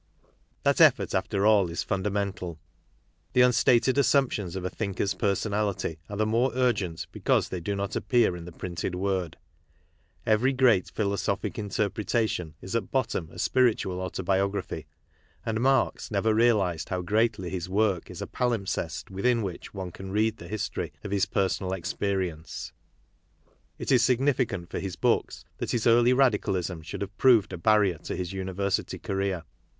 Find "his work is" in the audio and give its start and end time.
17.51-18.23